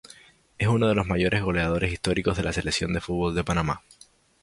[0.57, 3.83] Es uno de los mayores goleadores históricos de la Selección de fútbol de Panamá.